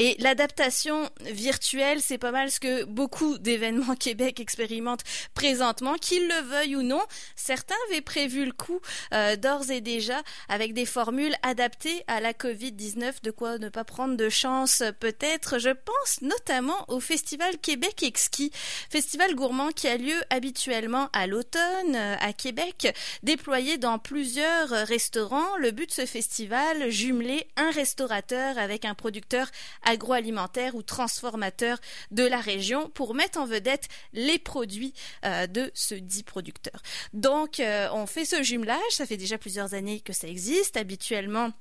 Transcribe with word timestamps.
Et 0.00 0.14
l'adaptation 0.20 1.10
virtuelle, 1.22 2.00
c'est 2.00 2.18
pas 2.18 2.30
mal 2.30 2.52
ce 2.52 2.60
que 2.60 2.84
beaucoup 2.84 3.36
d'événements 3.36 3.94
Québec 3.98 4.38
expérimentent 4.38 5.02
présentement, 5.34 5.94
qu'ils 5.94 6.28
le 6.28 6.40
veuillent 6.42 6.76
ou 6.76 6.82
non. 6.82 7.02
Certains 7.34 7.74
avaient 7.90 8.00
prévu 8.00 8.44
le 8.44 8.52
coup 8.52 8.80
euh, 9.12 9.34
d'ores 9.34 9.72
et 9.72 9.80
déjà 9.80 10.22
avec 10.48 10.72
des 10.72 10.86
formules 10.86 11.34
adaptées 11.42 12.04
à 12.06 12.20
la 12.20 12.32
COVID-19, 12.32 13.24
de 13.24 13.32
quoi 13.32 13.58
ne 13.58 13.68
pas 13.68 13.82
prendre 13.82 14.16
de 14.16 14.28
chance 14.28 14.84
peut-être. 15.00 15.58
Je 15.58 15.70
pense 15.70 16.22
notamment 16.22 16.84
au 16.86 17.00
Festival 17.00 17.58
Québec 17.58 18.04
Exquis, 18.04 18.52
festival 18.90 19.34
gourmand 19.34 19.70
qui 19.70 19.88
a 19.88 19.96
lieu 19.96 20.22
habituellement 20.30 21.08
à 21.12 21.26
l'automne 21.26 21.96
euh, 21.96 22.14
à 22.20 22.32
Québec, 22.32 22.94
déployé 23.24 23.78
dans 23.78 23.98
plusieurs 23.98 24.68
restaurants. 24.86 25.56
Le 25.56 25.72
but 25.72 25.88
de 25.88 25.94
ce 25.94 26.06
festival, 26.06 26.88
jumeler 26.88 27.48
un 27.56 27.72
restaurateur 27.72 28.58
avec 28.58 28.84
un 28.84 28.94
producteur 28.94 29.50
agroalimentaire 29.88 30.74
ou 30.74 30.82
transformateur 30.82 31.78
de 32.10 32.24
la 32.24 32.40
région 32.40 32.90
pour 32.90 33.14
mettre 33.14 33.38
en 33.38 33.46
vedette 33.46 33.88
les 34.12 34.38
produits 34.38 34.92
euh, 35.24 35.46
de 35.46 35.70
ce 35.74 35.94
dit 35.94 36.22
producteur. 36.22 36.82
Donc, 37.12 37.58
euh, 37.60 37.88
on 37.92 38.06
fait 38.06 38.24
ce 38.24 38.42
jumelage, 38.42 38.78
ça 38.90 39.06
fait 39.06 39.16
déjà 39.16 39.38
plusieurs 39.38 39.74
années 39.74 40.00
que 40.00 40.12
ça 40.12 40.28
existe. 40.28 40.76
Habituellement, 40.76 41.52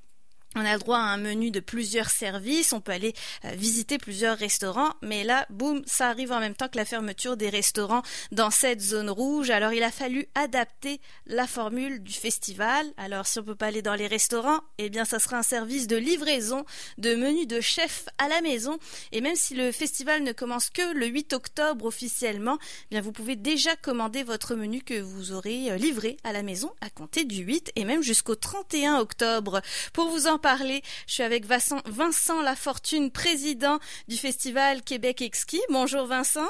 on 0.57 0.65
a 0.65 0.73
le 0.73 0.79
droit 0.79 0.97
à 0.97 1.01
un 1.01 1.17
menu 1.17 1.51
de 1.51 1.59
plusieurs 1.59 2.09
services, 2.09 2.73
on 2.73 2.81
peut 2.81 2.91
aller 2.91 3.13
euh, 3.45 3.51
visiter 3.51 3.99
plusieurs 3.99 4.37
restaurants, 4.37 4.91
mais 5.01 5.23
là, 5.23 5.45
boum, 5.51 5.83
ça 5.85 6.09
arrive 6.09 6.31
en 6.31 6.39
même 6.39 6.55
temps 6.55 6.67
que 6.67 6.77
la 6.77 6.85
fermeture 6.85 7.37
des 7.37 7.49
restaurants 7.49 8.01
dans 8.31 8.49
cette 8.49 8.81
zone 8.81 9.09
rouge. 9.09 9.51
Alors 9.51 9.73
il 9.73 9.83
a 9.83 9.91
fallu 9.91 10.25
adapter 10.33 10.99
la 11.27 11.45
formule 11.45 12.01
du 12.01 12.13
festival. 12.13 12.87
Alors 12.97 13.27
si 13.27 13.39
on 13.39 13.43
peut 13.43 13.55
pas 13.55 13.67
aller 13.67 13.83
dans 13.83 13.93
les 13.93 14.07
restaurants, 14.07 14.61
eh 14.79 14.89
bien 14.89 15.05
ça 15.05 15.19
sera 15.19 15.37
un 15.37 15.43
service 15.43 15.85
de 15.85 15.95
livraison 15.95 16.65
de 16.97 17.13
menus 17.13 17.47
de 17.47 17.61
chef 17.61 18.05
à 18.17 18.27
la 18.27 18.41
maison. 18.41 18.79
Et 19.11 19.21
même 19.21 19.35
si 19.35 19.53
le 19.53 19.71
festival 19.71 20.23
ne 20.23 20.31
commence 20.31 20.69
que 20.71 20.93
le 20.93 21.05
8 21.05 21.33
octobre 21.33 21.85
officiellement, 21.85 22.57
eh 22.85 22.95
bien 22.95 23.01
vous 23.01 23.11
pouvez 23.11 23.35
déjà 23.35 23.75
commander 23.75 24.23
votre 24.23 24.55
menu 24.55 24.81
que 24.81 24.99
vous 24.99 25.33
aurez 25.33 25.71
euh, 25.71 25.77
livré 25.77 26.17
à 26.23 26.33
la 26.33 26.41
maison 26.41 26.71
à 26.81 26.89
compter 26.89 27.25
du 27.25 27.43
8 27.43 27.73
et 27.75 27.85
même 27.85 28.01
jusqu'au 28.01 28.35
31 28.35 28.97
octobre. 28.97 29.61
Pour 29.93 30.09
vous 30.09 30.25
en 30.25 30.39
parler. 30.39 30.46
Je 30.55 30.81
suis 31.13 31.23
avec 31.23 31.45
Vincent, 31.45 31.81
Vincent 31.85 32.41
Lafortune, 32.41 33.11
président 33.11 33.79
du 34.07 34.15
festival 34.15 34.81
Québec 34.81 35.21
Exquis. 35.21 35.61
Bonjour 35.69 36.05
Vincent. 36.05 36.47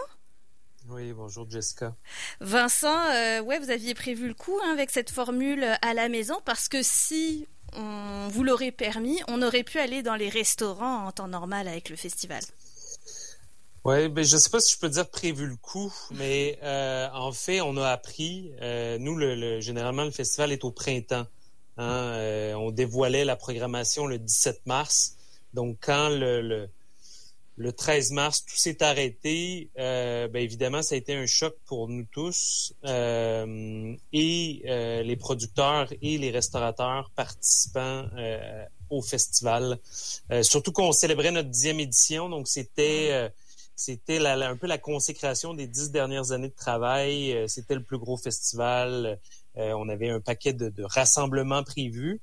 Oui, 0.89 1.13
bonjour 1.13 1.49
Jessica. 1.49 1.95
Vincent, 2.39 3.09
euh, 3.09 3.41
ouais, 3.41 3.59
vous 3.59 3.71
aviez 3.71 3.93
prévu 3.93 4.27
le 4.27 4.33
coup 4.33 4.57
hein, 4.63 4.71
avec 4.71 4.91
cette 4.91 5.09
formule 5.09 5.65
à 5.81 5.93
la 5.93 6.09
maison 6.09 6.35
parce 6.45 6.69
que 6.69 6.83
si 6.83 7.47
on 7.73 8.29
vous 8.29 8.43
l'aurait 8.43 8.71
permis, 8.71 9.19
on 9.27 9.41
aurait 9.41 9.63
pu 9.63 9.79
aller 9.79 10.03
dans 10.03 10.15
les 10.15 10.29
restaurants 10.29 11.07
en 11.07 11.11
temps 11.11 11.27
normal 11.27 11.67
avec 11.67 11.89
le 11.89 11.95
festival. 11.95 12.41
Oui, 13.83 14.09
ben, 14.09 14.23
je 14.23 14.35
ne 14.35 14.39
sais 14.39 14.49
pas 14.49 14.59
si 14.59 14.75
je 14.75 14.79
peux 14.79 14.89
dire 14.89 15.09
prévu 15.09 15.47
le 15.47 15.55
coup, 15.55 15.93
mais 16.11 16.59
euh, 16.61 17.07
en 17.13 17.31
fait, 17.31 17.61
on 17.61 17.77
a 17.77 17.89
appris, 17.89 18.51
euh, 18.61 18.97
nous, 18.99 19.15
le, 19.15 19.59
généralement, 19.59 20.03
le 20.03 20.11
festival 20.11 20.51
est 20.51 20.63
au 20.63 20.71
printemps. 20.71 21.25
Hein, 21.77 22.13
euh, 22.15 22.53
on 22.55 22.71
dévoilait 22.71 23.25
la 23.25 23.35
programmation 23.35 24.07
le 24.07 24.17
17 24.17 24.65
mars. 24.65 25.15
Donc, 25.53 25.77
quand 25.81 26.09
le, 26.09 26.69
le, 27.55 27.71
13 27.71 28.11
mars, 28.11 28.43
tout 28.45 28.55
s'est 28.55 28.81
arrêté, 28.81 29.69
euh, 29.77 30.27
ben, 30.27 30.41
évidemment, 30.41 30.81
ça 30.81 30.95
a 30.95 30.97
été 30.97 31.13
un 31.15 31.27
choc 31.27 31.55
pour 31.65 31.87
nous 31.87 32.05
tous 32.11 32.73
euh, 32.85 33.95
et 34.11 34.61
les 35.03 35.15
producteurs 35.17 35.91
et 36.01 36.17
les 36.17 36.31
restaurateurs 36.31 37.11
participants 37.15 38.05
au 38.89 39.01
festival. 39.01 39.79
surtout 40.41 40.71
qu'on 40.71 40.91
célébrait 40.91 41.31
notre 41.31 41.49
dixième 41.49 41.79
édition, 41.79 42.29
donc 42.29 42.47
c'était 42.47 43.31
c'était 43.75 44.25
un 44.25 44.55
peu 44.55 44.65
la 44.65 44.79
consécration 44.79 45.53
des 45.53 45.67
dix 45.67 45.91
dernières 45.91 46.31
années 46.31 46.49
de 46.49 46.55
travail. 46.55 47.45
C'était 47.47 47.75
le 47.75 47.83
plus 47.83 47.99
gros 47.99 48.17
festival. 48.17 49.19
Euh, 49.57 49.73
on 49.73 49.89
avait 49.89 50.09
un 50.09 50.19
paquet 50.19 50.53
de, 50.53 50.71
rassemblements 50.83 51.63
prévus. 51.63 52.21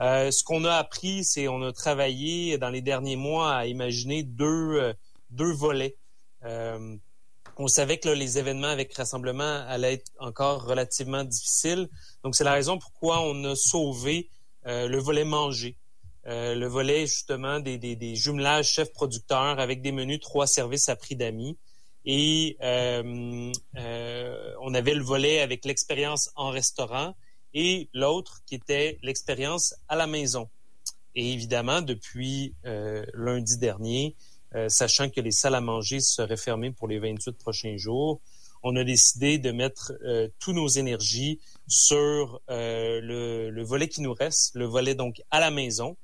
Euh, 0.00 0.30
ce 0.30 0.44
qu'on 0.44 0.64
a 0.64 0.74
appris, 0.74 1.24
c'est 1.24 1.48
on 1.48 1.62
a 1.62 1.72
travaillé 1.72 2.58
dans 2.58 2.68
les 2.68 2.82
derniers 2.82 3.16
mois 3.16 3.54
à 3.54 3.66
imaginer 3.66 4.22
deux, 4.22 4.44
euh, 4.46 4.92
deux 5.30 5.52
volets. 5.52 5.96
on 7.56 7.68
savait 7.68 7.98
que 7.98 8.08
les 8.10 8.38
événements 8.38 8.68
avec 8.68 8.92
rassemblement 8.94 9.64
allaient 9.68 9.94
être 9.94 10.12
encore 10.18 10.64
relativement 10.64 11.24
difficiles. 11.24 11.88
Donc, 12.22 12.34
c'est 12.34 12.44
la 12.44 12.52
raison 12.52 12.78
pourquoi 12.78 13.22
on 13.22 13.44
a 13.44 13.54
sauvé 13.56 14.28
le 14.66 14.98
volet 14.98 15.24
manger. 15.24 15.76
le 16.26 16.66
volet 16.66 17.06
justement 17.06 17.60
des, 17.60 17.78
des, 17.78 17.96
des 17.96 18.14
jumelages 18.16 18.70
chefs-producteurs 18.72 19.58
avec 19.58 19.80
des 19.82 19.92
menus 19.92 20.20
trois 20.20 20.46
services 20.46 20.88
à 20.88 20.96
prix 20.96 21.16
d'amis. 21.16 21.56
Et 22.04 22.56
euh, 22.62 23.52
euh, 23.76 24.54
on 24.60 24.74
avait 24.74 24.94
le 24.94 25.02
volet 25.02 25.40
avec 25.40 25.64
l'expérience 25.64 26.30
en 26.36 26.50
restaurant 26.50 27.14
et 27.54 27.88
l'autre 27.94 28.42
qui 28.46 28.56
était 28.56 28.98
l'expérience 29.02 29.74
à 29.88 29.96
la 29.96 30.06
maison. 30.06 30.48
Et 31.14 31.32
évidemment, 31.32 31.80
depuis 31.80 32.54
euh, 32.66 33.04
lundi 33.14 33.58
dernier, 33.58 34.16
sachant 34.68 35.10
que 35.10 35.20
les 35.20 35.32
salles 35.32 35.56
à 35.56 35.60
manger 35.60 35.98
seraient 35.98 36.36
fermées 36.36 36.70
pour 36.70 36.86
les 36.86 37.00
28 37.00 37.32
prochains 37.32 37.76
jours, 37.76 38.20
on 38.62 38.76
a 38.76 38.84
décidé 38.84 39.38
de 39.38 39.50
mettre 39.50 39.92
tous 40.38 40.52
nos 40.52 40.68
énergies 40.68 41.40
sur 41.66 42.40
le, 42.48 43.50
le, 43.50 43.64
volet 43.64 43.88
qui 43.88 44.00
nous 44.00 44.14
reste, 44.14 44.54
le 44.54 44.66
volet 44.66 44.94
donc 44.94 45.20
à 45.32 45.40
la 45.40 45.50
maison, 45.50 45.96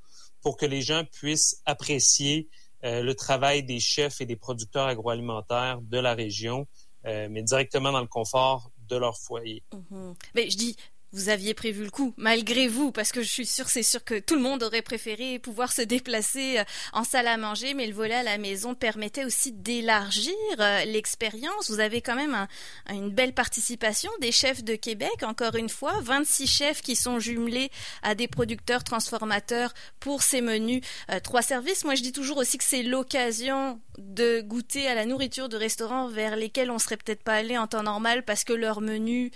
pour 0.43 0.57
que 0.57 0.67
les 0.67 0.83
gens 0.83 1.05
puissent 1.05 1.63
apprécier 1.65 2.49
euh, 2.49 2.60
le 2.83 3.13
travail 3.13 3.63
des 3.63 3.81
chefs 3.81 4.21
et 4.21 4.27
des 4.27 4.37
producteurs 4.37 4.87
agroalimentaires 4.87 5.81
de 5.83 5.99
la 5.99 6.15
région, 6.15 6.67
euh, 7.07 7.29
mais 7.31 7.43
directement 7.43 7.93
dans 7.93 8.01
le 8.01 8.07
confort 8.07 8.71
de 8.89 8.97
leur 8.97 9.17
foyer. 9.17 9.63
Mhm. 9.73 10.15
Dis 10.35 10.77
vous 11.13 11.29
aviez 11.29 11.55
prévu 11.55 11.85
le 11.85 11.91
coup, 11.91 12.15
malgré 12.17 12.69
vous, 12.69 12.93
parce 12.93 13.11
que 13.11 13.23
je 13.23 13.29
suis 13.29 13.47
sûre, 13.47 13.69
c'est 13.69 13.83
sûr 13.83 14.05
que 14.05 14.19
tout 14.19 14.37
le 14.37 14.41
monde 14.41 14.63
aurait 14.63 14.83
préféré 14.83 15.39
pouvoir 15.39 15.73
se 15.73 15.83
déplacer 15.83 16.59
euh, 16.59 16.65
en 16.93 17.05
salle 17.05 17.27
à 17.27 17.37
manger, 17.37 17.75
mais 17.75 17.87
le 17.87 17.95
volet 17.95 18.15
à 18.15 18.23
la 18.23 18.39
maison 18.39 18.75
permettait 18.75 19.25
aussi 19.25 19.53
d'élargir 19.53 20.35
euh, 20.59 20.85
l'expérience. 20.85 21.71
Vous 21.71 21.81
avez 21.81 22.01
quand 22.01 22.15
même 22.15 22.47
une 22.89 23.11
belle 23.11 23.35
participation 23.35 24.11
des 24.21 24.33
chefs 24.33 24.63
de 24.63 24.77
Québec, 24.77 25.23
encore 25.23 25.57
une 25.57 25.69
fois, 25.69 25.95
26 26.03 26.47
chefs 26.47 26.83
qui 26.83 26.95
sont 26.95 27.19
jumelés 27.19 27.71
à 28.03 28.15
des 28.15 28.29
producteurs 28.29 28.85
transformateurs 28.85 29.75
pour 29.99 30.23
ces 30.23 30.41
menus 30.41 30.83
euh, 31.11 31.19
trois 31.19 31.43
services. 31.43 31.85
Moi, 31.85 31.97
je 31.97 32.03
dis 32.03 32.13
toujours 32.13 32.37
aussi 32.37 32.57
que 32.57 32.65
c'est 32.65 32.83
l'occasion 32.85 33.81
de 33.99 34.41
goûter 34.43 34.87
à 34.87 34.95
la 34.95 35.07
nourriture 35.07 35.49
de 35.49 35.57
restaurants 35.57 36.09
vers 36.09 36.37
lesquels 36.37 36.71
on 36.71 36.79
serait 36.79 36.97
peut-être 36.97 37.25
pas 37.25 37.35
allé 37.35 37.59
en 37.59 37.67
temps 37.67 37.83
normal 37.83 38.25
parce 38.25 38.45
que 38.45 38.53
leur 38.53 38.81
menu 38.81 39.31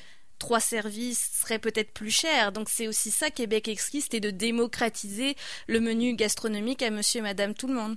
trois 0.44 0.60
services 0.60 1.30
seraient 1.40 1.58
peut-être 1.58 1.94
plus 1.94 2.10
chers. 2.10 2.52
Donc 2.52 2.68
c'est 2.68 2.86
aussi 2.86 3.10
ça 3.10 3.30
Québec 3.30 3.66
Exquis, 3.66 4.02
c'était 4.02 4.20
de 4.20 4.30
démocratiser 4.30 5.36
le 5.68 5.80
menu 5.80 6.14
gastronomique 6.16 6.82
à 6.82 6.90
monsieur 6.90 7.20
et 7.20 7.22
madame 7.22 7.54
tout 7.54 7.66
le 7.66 7.72
monde. 7.72 7.96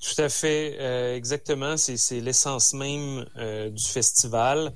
Tout 0.00 0.22
à 0.22 0.28
fait, 0.28 0.76
euh, 0.78 1.16
exactement. 1.16 1.76
C'est 1.76 2.20
l'essence 2.20 2.72
même 2.72 3.26
euh, 3.36 3.68
du 3.68 3.84
festival. 3.84 4.74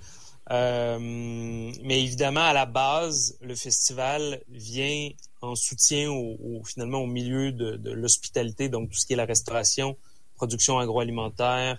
Euh, 0.50 0.98
mais 0.98 2.02
évidemment, 2.02 2.40
à 2.40 2.52
la 2.52 2.66
base, 2.66 3.38
le 3.40 3.54
festival 3.54 4.42
vient 4.48 5.10
en 5.40 5.54
soutien 5.54 6.10
au, 6.10 6.64
finalement 6.64 6.98
au 6.98 7.06
milieu 7.06 7.52
de 7.52 7.90
l'hospitalité, 7.92 8.68
donc 8.68 8.90
tout 8.90 8.98
ce 8.98 9.06
qui 9.06 9.12
est 9.12 9.16
la 9.16 9.26
restauration, 9.26 9.96
production 10.34 10.80
agroalimentaire, 10.80 11.78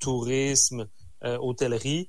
tourisme, 0.00 0.88
hôtellerie. 1.22 2.08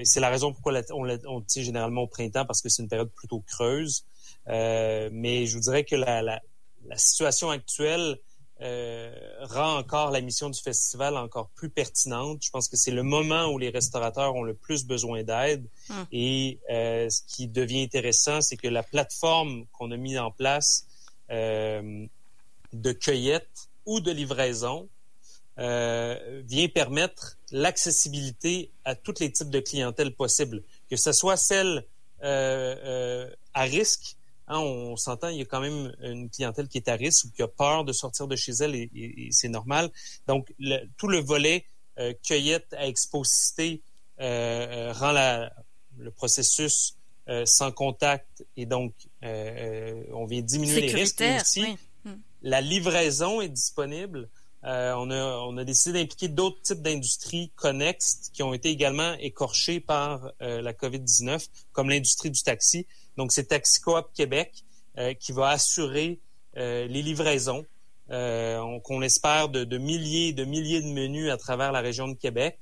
Euh, 0.00 0.04
c'est 0.04 0.20
la 0.20 0.28
raison 0.28 0.52
pourquoi 0.52 0.80
on, 0.90 1.08
on 1.26 1.40
tient 1.40 1.62
généralement 1.62 2.02
au 2.02 2.06
printemps 2.06 2.46
parce 2.46 2.62
que 2.62 2.68
c'est 2.68 2.82
une 2.82 2.88
période 2.88 3.10
plutôt 3.10 3.40
creuse. 3.40 4.04
Euh, 4.48 5.10
mais 5.12 5.46
je 5.46 5.54
vous 5.54 5.62
dirais 5.62 5.84
que 5.84 5.96
la, 5.96 6.22
la, 6.22 6.40
la 6.86 6.96
situation 6.96 7.50
actuelle 7.50 8.18
euh, 8.62 9.14
rend 9.42 9.78
encore 9.78 10.10
la 10.10 10.20
mission 10.20 10.50
du 10.50 10.60
festival 10.60 11.16
encore 11.16 11.48
plus 11.50 11.70
pertinente. 11.70 12.42
Je 12.42 12.50
pense 12.50 12.68
que 12.68 12.76
c'est 12.76 12.90
le 12.90 13.02
moment 13.02 13.46
où 13.46 13.58
les 13.58 13.70
restaurateurs 13.70 14.34
ont 14.34 14.42
le 14.42 14.54
plus 14.54 14.84
besoin 14.84 15.22
d'aide. 15.22 15.66
Hum. 15.88 16.06
Et 16.12 16.58
euh, 16.70 17.08
ce 17.08 17.22
qui 17.26 17.48
devient 17.48 17.82
intéressant, 17.82 18.40
c'est 18.40 18.56
que 18.56 18.68
la 18.68 18.82
plateforme 18.82 19.66
qu'on 19.72 19.90
a 19.90 19.96
mise 19.96 20.18
en 20.18 20.30
place 20.30 20.86
de 21.30 22.92
cueillette 22.92 23.68
ou 23.86 24.00
de 24.00 24.10
livraison 24.10 24.88
euh, 25.60 26.40
vient 26.46 26.68
permettre 26.68 27.36
l'accessibilité 27.52 28.70
à 28.86 28.94
tous 28.94 29.16
les 29.20 29.30
types 29.30 29.50
de 29.50 29.60
clientèle 29.60 30.14
possibles, 30.14 30.62
que 30.88 30.96
ce 30.96 31.12
soit 31.12 31.36
celle 31.36 31.84
euh, 32.22 32.76
euh, 32.82 33.30
à 33.52 33.64
risque. 33.64 34.16
Hein, 34.48 34.60
on, 34.60 34.96
s'entend, 34.96 35.28
il 35.28 35.36
y 35.36 35.42
a 35.42 35.44
quand 35.44 35.60
même 35.60 35.94
une 36.00 36.30
clientèle 36.30 36.66
qui 36.66 36.78
est 36.78 36.88
à 36.88 36.94
risque 36.94 37.26
ou 37.26 37.30
qui 37.32 37.42
a 37.42 37.48
peur 37.48 37.84
de 37.84 37.92
sortir 37.92 38.26
de 38.26 38.36
chez 38.36 38.52
elle 38.60 38.74
et, 38.74 39.28
c'est 39.32 39.50
normal. 39.50 39.90
Donc, 40.26 40.50
tout 40.96 41.08
le 41.08 41.18
volet 41.18 41.66
cueillette 42.26 42.72
à 42.72 42.86
exposité 42.88 43.82
rend 44.18 45.12
la, 45.12 45.52
le 45.98 46.10
processus 46.10 46.96
sans 47.44 47.70
contact 47.70 48.44
et 48.56 48.66
donc 48.66 48.94
on 49.22 50.24
vient 50.24 50.40
diminuer 50.40 50.80
les 50.80 50.92
risques. 50.92 51.22
aussi, 51.40 51.76
la 52.42 52.60
livraison 52.62 53.40
est 53.40 53.50
disponible. 53.50 54.28
Euh, 54.64 54.92
on, 54.96 55.10
a, 55.10 55.38
on 55.38 55.56
a 55.56 55.64
décidé 55.64 56.00
d'impliquer 56.00 56.28
d'autres 56.28 56.60
types 56.60 56.82
d'industries 56.82 57.50
connexes 57.56 58.30
qui 58.32 58.42
ont 58.42 58.52
été 58.52 58.68
également 58.68 59.14
écorchées 59.14 59.80
par 59.80 60.32
euh, 60.42 60.60
la 60.60 60.72
COVID-19, 60.74 61.48
comme 61.72 61.88
l'industrie 61.88 62.30
du 62.30 62.42
taxi. 62.42 62.86
Donc, 63.16 63.32
c'est 63.32 63.44
Taxi 63.44 63.80
Coop 63.80 64.08
Québec 64.14 64.64
euh, 64.98 65.14
qui 65.14 65.32
va 65.32 65.48
assurer 65.48 66.20
les 66.56 66.88
livraisons, 66.88 67.64
qu'on 68.08 69.02
espère, 69.02 69.48
de, 69.50 69.62
de, 69.62 69.78
milliers 69.78 70.28
et 70.28 70.32
de 70.32 70.44
milliers 70.44 70.82
de 70.82 70.88
menus 70.88 71.30
à 71.30 71.36
travers 71.36 71.70
la 71.70 71.80
région 71.80 72.08
de 72.08 72.14
Québec. 72.14 72.58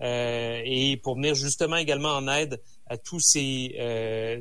et 0.00 0.98
pour 1.02 1.16
venir 1.16 1.34
justement 1.34 1.76
également 1.76 2.16
en 2.16 2.28
aide 2.28 2.62
à 2.86 2.96
tous 2.96 3.20
ces, 3.20 3.76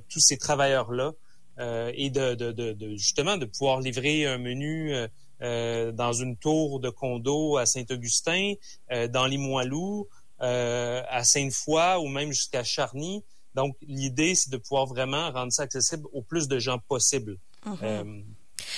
ces 0.07 0.37
travailleurs-là 0.37 1.11
et 1.59 2.09
de, 2.09 2.35
de, 2.35 2.53
de, 2.53 2.95
justement 2.95 3.35
de 3.35 3.43
pouvoir 3.45 3.81
livrer 3.81 4.27
un 4.27 4.37
menu 4.37 4.95
euh, 5.41 5.91
dans 5.91 6.13
une 6.13 6.37
tour 6.37 6.79
de 6.79 6.89
condo 6.89 7.57
à 7.57 7.65
Saint-Augustin, 7.65 8.53
euh, 8.91 9.07
dans 9.07 9.25
Limoilou, 9.25 10.07
euh, 10.41 11.01
à 11.09 11.23
Sainte-Foy 11.23 11.99
ou 11.99 12.07
même 12.07 12.31
jusqu'à 12.31 12.63
Charny. 12.63 13.23
Donc, 13.53 13.75
l'idée, 13.81 14.35
c'est 14.35 14.49
de 14.51 14.57
pouvoir 14.57 14.85
vraiment 14.85 15.31
rendre 15.31 15.51
ça 15.51 15.63
accessible 15.63 16.07
au 16.13 16.21
plus 16.21 16.47
de 16.47 16.59
gens 16.59 16.79
possible. 16.79 17.37
Mm-hmm. 17.65 18.23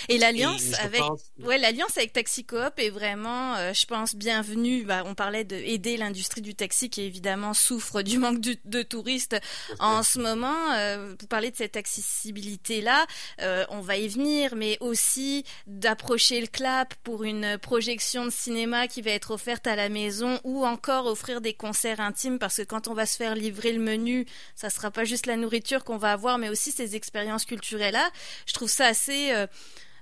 Et 0.09 0.17
l'alliance 0.17 0.73
avec, 0.79 1.01
ouais, 1.39 1.57
l'alliance 1.57 1.97
avec 1.97 2.13
Taxi 2.13 2.45
Coop 2.45 2.73
est 2.77 2.89
vraiment, 2.89 3.55
euh, 3.55 3.73
je 3.73 3.85
pense, 3.85 4.15
bienvenue. 4.15 4.83
Bah, 4.83 5.03
on 5.05 5.15
parlait 5.15 5.43
de 5.43 5.55
aider 5.55 5.97
l'industrie 5.97 6.41
du 6.41 6.55
taxi 6.55 6.89
qui 6.89 7.01
évidemment 7.01 7.53
souffre 7.53 8.01
du 8.01 8.17
manque 8.19 8.39
de, 8.39 8.83
touristes 8.83 9.37
en 9.79 10.03
ce 10.03 10.19
moment. 10.19 10.71
Euh, 10.73 11.15
vous 11.19 11.27
parlez 11.27 11.51
de 11.51 11.55
cette 11.55 11.77
accessibilité-là, 11.77 13.05
euh, 13.41 13.65
on 13.69 13.81
va 13.81 13.97
y 13.97 14.07
venir, 14.07 14.55
mais 14.55 14.77
aussi 14.79 15.43
d'approcher 15.65 16.41
le 16.41 16.47
clap 16.47 16.93
pour 17.03 17.23
une 17.23 17.57
projection 17.57 18.25
de 18.25 18.31
cinéma 18.31 18.87
qui 18.87 19.01
va 19.01 19.11
être 19.11 19.31
offerte 19.31 19.67
à 19.67 19.75
la 19.75 19.89
maison 19.89 20.39
ou 20.43 20.65
encore 20.65 21.05
offrir 21.07 21.41
des 21.41 21.53
concerts 21.53 21.99
intimes 21.99 22.39
parce 22.39 22.57
que 22.57 22.63
quand 22.63 22.87
on 22.87 22.93
va 22.93 23.05
se 23.05 23.17
faire 23.17 23.35
livrer 23.35 23.71
le 23.71 23.81
menu, 23.81 24.25
ça 24.55 24.69
sera 24.69 24.91
pas 24.91 25.03
juste 25.03 25.25
la 25.25 25.35
nourriture 25.35 25.83
qu'on 25.83 25.97
va 25.97 26.13
avoir, 26.13 26.37
mais 26.37 26.49
aussi 26.49 26.71
ces 26.71 26.95
expériences 26.95 27.45
culturelles-là. 27.45 28.09
Je 28.45 28.53
trouve 28.53 28.69
ça 28.69 28.85
assez 28.85 29.31
euh, 29.31 29.47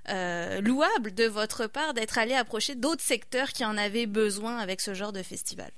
louable 0.08 1.14
de 1.14 1.24
votre 1.24 1.66
part 1.66 1.94
d'être 1.94 2.18
allé 2.18 2.34
approcher 2.34 2.74
d'autres 2.74 3.02
secteurs 3.02 3.48
qui 3.48 3.64
en 3.64 3.76
avaient 3.76 4.06
besoin 4.06 4.58
avec 4.58 4.80
ce 4.80 4.94
genre 4.94 5.12
de 5.12 5.22
festival? 5.22 5.70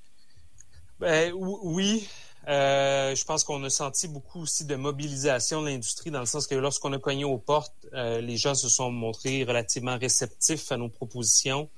Ben, 1.00 1.32
oui. 1.34 2.08
Euh, 2.48 3.14
je 3.14 3.24
pense 3.24 3.44
qu'on 3.44 3.62
a 3.64 3.70
senti 3.70 4.08
beaucoup 4.08 4.40
aussi 4.40 4.64
de 4.64 4.74
mobilisation 4.74 5.60
de 5.60 5.68
l'industrie 5.68 6.10
dans 6.10 6.20
le 6.20 6.26
sens 6.26 6.46
que 6.46 6.54
lorsqu'on 6.54 6.92
a 6.94 6.98
cogné 6.98 7.24
aux 7.24 7.36
portes, 7.36 7.86
euh, 7.92 8.20
les 8.20 8.38
gens 8.38 8.54
se 8.54 8.68
sont 8.68 8.90
montrés 8.90 9.44
relativement 9.44 9.98
réceptifs 9.98 10.72
à 10.72 10.78
nos 10.78 10.88
propositions. 10.88 11.68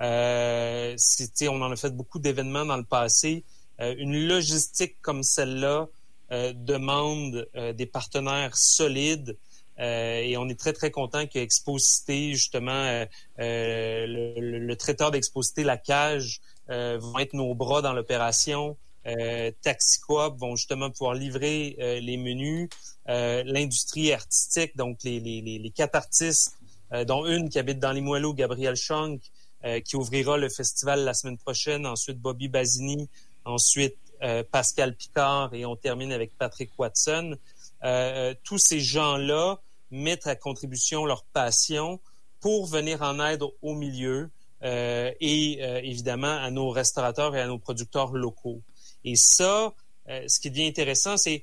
Euh, 0.00 0.96
on 1.42 1.62
en 1.62 1.70
a 1.70 1.76
fait 1.76 1.94
beaucoup 1.94 2.18
d'événements 2.18 2.64
dans 2.64 2.76
le 2.76 2.84
passé. 2.84 3.44
une 3.78 4.26
logistique 4.26 4.96
comme 5.02 5.22
celle-là 5.22 5.88
demande 6.30 7.48
des 7.74 7.86
partenaires 7.86 8.56
solides 8.56 9.36
euh, 9.80 10.20
et 10.20 10.36
on 10.36 10.48
est 10.48 10.58
très, 10.58 10.72
très 10.72 10.90
content 10.90 11.26
que 11.26 11.38
Exposité, 11.38 12.34
justement, 12.34 12.72
euh, 12.72 13.06
euh, 13.40 14.06
le, 14.06 14.58
le, 14.58 14.76
traiteur 14.76 15.10
d'Exposité, 15.10 15.64
la 15.64 15.76
cage, 15.76 16.40
vont 16.68 17.18
être 17.18 17.34
nos 17.34 17.54
bras 17.54 17.82
dans 17.82 17.92
l'opération. 17.92 18.76
Euh, 19.06 19.50
Taxicoop 19.60 20.38
vont 20.38 20.56
justement 20.56 20.90
pouvoir 20.90 21.14
livrer 21.14 21.76
les 22.00 22.16
menus. 22.16 22.70
L'industrie 23.06 24.12
artistique, 24.12 24.76
donc 24.76 25.02
les, 25.02 25.20
les, 25.20 25.42
les, 25.42 25.70
quatre 25.70 25.94
artistes, 25.94 26.56
dont 27.06 27.26
une 27.26 27.50
qui 27.50 27.58
habite 27.58 27.80
dans 27.80 27.92
les 27.92 28.00
Moelleaux, 28.00 28.32
Gabriel 28.32 28.76
Chang, 28.76 29.18
qui 29.84 29.96
ouvrira 29.96 30.38
le 30.38 30.48
festival 30.48 31.04
la 31.04 31.12
semaine 31.12 31.36
prochaine. 31.36 31.86
Ensuite, 31.86 32.18
Bobby 32.18 32.48
Basini. 32.48 33.10
Ensuite, 33.44 33.98
Pascal 34.50 34.96
Picard. 34.96 35.52
Et 35.52 35.66
on 35.66 35.76
termine 35.76 36.12
avec 36.12 36.38
Patrick 36.38 36.70
Watson. 36.78 37.36
Tous 38.42 38.58
ces 38.58 38.80
gens-là 38.80 39.60
mettre 39.90 40.28
à 40.28 40.36
contribution 40.36 41.04
leur 41.04 41.24
passion 41.24 42.00
pour 42.40 42.66
venir 42.66 43.02
en 43.02 43.24
aide 43.24 43.42
au 43.62 43.74
milieu 43.74 44.30
euh, 44.62 45.12
et 45.20 45.58
euh, 45.62 45.80
évidemment 45.82 46.36
à 46.36 46.50
nos 46.50 46.70
restaurateurs 46.70 47.34
et 47.36 47.40
à 47.40 47.46
nos 47.46 47.58
producteurs 47.58 48.12
locaux. 48.12 48.62
Et 49.04 49.16
ça, 49.16 49.72
euh, 50.08 50.24
ce 50.26 50.40
qui 50.40 50.50
devient 50.50 50.66
intéressant, 50.66 51.16
c'est 51.16 51.42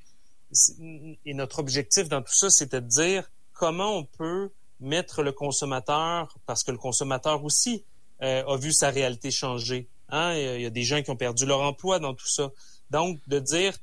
et 1.26 1.34
notre 1.34 1.60
objectif 1.60 2.10
dans 2.10 2.22
tout 2.22 2.34
ça, 2.34 2.50
c'était 2.50 2.82
de 2.82 2.88
dire 2.88 3.32
comment 3.54 3.96
on 3.96 4.04
peut 4.04 4.52
mettre 4.82 5.24
le 5.24 5.32
consommateur, 5.32 6.38
parce 6.46 6.64
que 6.66 6.72
le 6.72 6.78
consommateur 6.78 7.46
aussi 7.46 7.86
a 8.20 8.58
vu 8.58 8.74
sa 8.74 8.90
réalité 8.90 9.32
changer. 9.32 9.88
Hein? 10.10 10.34
Il 10.36 10.62
y 10.62 10.66
a 10.66 10.70
des 10.70 10.84
gens 10.84 11.02
qui 11.02 11.10
ont 11.10 11.16
perdu 11.16 11.46
leur 11.46 11.62
emploi 11.62 12.00
dans 12.00 12.14
tout 12.14 12.28
ça. 12.28 12.52
Donc, 12.90 13.18
de 13.28 13.40
dire 13.40 13.78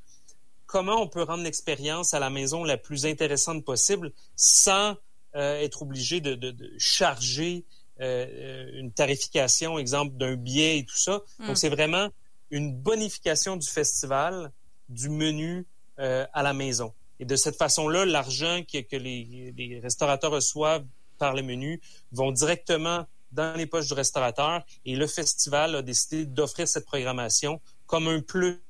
comment 0.69 1.01
on 1.03 1.09
peut 1.09 1.23
rendre 1.23 1.43
l'expérience 1.43 2.15
à 2.15 2.21
la 2.21 2.31
maison 2.31 2.63
la 2.63 2.77
plus 2.77 3.07
intéressante 3.07 3.65
possible 3.65 4.13
sans 4.37 4.97
euh, 5.35 5.61
être 5.61 5.83
obligé 5.83 6.21
de, 6.21 6.55
charger 6.79 7.65
euh, 8.01 8.71
une 8.75 8.93
tarification, 8.93 9.79
exemple 9.79 10.17
d'un 10.17 10.37
billet 10.37 10.79
et 10.79 10.85
tout 10.85 10.97
ça. 10.97 11.23
Donc, 11.41 11.51
mm. 11.51 11.57
c'est 11.57 11.71
vraiment 11.71 12.11
une 12.51 12.73
bonification 12.77 13.57
du 13.57 13.67
festival, 13.67 14.53
du 14.89 15.09
menu 15.09 15.67
euh, 15.99 16.27
à 16.35 16.43
la 16.43 16.53
maison. 16.53 16.93
Et 17.19 17.25
de 17.25 17.35
cette 17.35 17.57
façon-là, 17.57 18.05
l'argent 18.05 18.63
que, 18.71 18.97
les, 18.97 19.81
restaurateurs 19.83 20.33
reçoivent 20.33 20.85
par 21.19 21.35
le 21.35 21.43
menu 21.43 21.81
vont 22.13 22.31
directement 22.31 23.07
dans 23.33 23.57
les 23.57 23.67
poches 23.67 23.89
du 23.89 23.95
restaurateur 23.95 24.65
et 24.85 24.97
le 24.97 25.07
festival 25.07 25.75
a 25.77 25.83
décidé 25.83 26.27
d'offrir 26.27 26.69
cette 26.69 26.87
programmation 26.87 27.61
comme 27.87 28.07
un 28.07 28.21
plus 28.21 28.63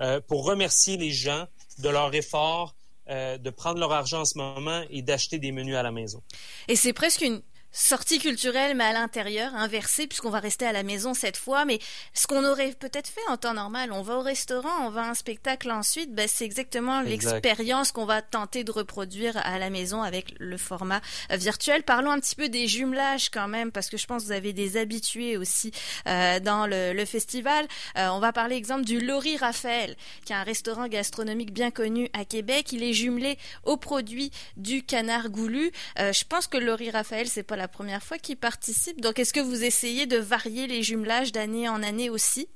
euh, 0.00 0.20
pour 0.20 0.44
remercier 0.44 0.96
les 0.96 1.10
gens 1.10 1.46
de 1.78 1.88
leur 1.88 2.14
effort 2.14 2.74
euh, 3.10 3.36
de 3.36 3.50
prendre 3.50 3.80
leur 3.80 3.92
argent 3.92 4.20
en 4.20 4.24
ce 4.24 4.38
moment 4.38 4.84
et 4.88 5.02
d'acheter 5.02 5.38
des 5.38 5.50
menus 5.50 5.74
à 5.74 5.82
la 5.82 5.90
maison. 5.90 6.22
Et 6.68 6.76
c'est 6.76 6.92
presque 6.92 7.22
une 7.22 7.42
sortie 7.72 8.18
culturelle, 8.18 8.76
mais 8.76 8.84
à 8.84 8.92
l'intérieur, 8.92 9.54
inversée, 9.54 10.06
puisqu'on 10.06 10.30
va 10.30 10.40
rester 10.40 10.66
à 10.66 10.72
la 10.72 10.82
maison 10.82 11.14
cette 11.14 11.36
fois. 11.36 11.64
Mais 11.64 11.78
ce 12.14 12.26
qu'on 12.26 12.44
aurait 12.44 12.72
peut-être 12.72 13.08
fait 13.08 13.20
en 13.28 13.36
temps 13.36 13.54
normal, 13.54 13.92
on 13.92 14.02
va 14.02 14.16
au 14.16 14.20
restaurant, 14.20 14.86
on 14.86 14.90
va 14.90 15.04
à 15.04 15.10
un 15.10 15.14
spectacle 15.14 15.70
ensuite, 15.70 16.14
ben, 16.14 16.28
c'est 16.28 16.44
exactement 16.44 17.00
l'expérience 17.00 17.92
qu'on 17.92 18.04
va 18.04 18.22
tenter 18.22 18.64
de 18.64 18.70
reproduire 18.70 19.36
à 19.36 19.58
la 19.58 19.70
maison 19.70 20.02
avec 20.02 20.34
le 20.38 20.56
format 20.56 21.00
euh, 21.30 21.36
virtuel. 21.36 21.82
Parlons 21.82 22.10
un 22.10 22.20
petit 22.20 22.36
peu 22.36 22.48
des 22.48 22.68
jumelages 22.68 23.30
quand 23.30 23.48
même, 23.48 23.72
parce 23.72 23.88
que 23.88 23.96
je 23.96 24.06
pense 24.06 24.22
que 24.22 24.26
vous 24.28 24.32
avez 24.32 24.52
des 24.52 24.76
habitués 24.76 25.36
aussi 25.36 25.72
euh, 26.06 26.40
dans 26.40 26.66
le, 26.66 26.92
le 26.92 27.04
festival. 27.04 27.66
Euh, 27.96 28.08
on 28.08 28.20
va 28.20 28.32
parler 28.32 28.56
exemple 28.56 28.84
du 28.84 29.00
Laurie 29.00 29.36
Raphaël, 29.36 29.96
qui 30.24 30.32
est 30.32 30.36
un 30.36 30.42
restaurant 30.42 30.88
gastronomique 30.88 31.52
bien 31.52 31.70
connu 31.70 32.08
à 32.12 32.24
Québec. 32.24 32.72
Il 32.72 32.82
est 32.82 32.92
jumelé 32.92 33.38
au 33.64 33.76
produit 33.76 34.30
du 34.56 34.82
canard 34.82 35.30
goulu. 35.30 35.72
Euh, 35.98 36.12
je 36.12 36.24
pense 36.24 36.46
que 36.46 36.58
Laurie 36.58 36.90
Raphaël, 36.90 37.28
c'est 37.28 37.42
pas 37.42 37.56
la 37.56 37.61
première 37.68 38.02
fois 38.02 38.18
qu'ils 38.18 38.36
participent. 38.36 39.00
Donc, 39.00 39.18
est-ce 39.18 39.32
que 39.32 39.40
vous 39.40 39.64
essayez 39.64 40.06
de 40.06 40.16
varier 40.16 40.66
les 40.66 40.82
jumelages 40.82 41.32
d'année 41.32 41.68
en 41.68 41.82
année 41.82 42.10
aussi? 42.10 42.48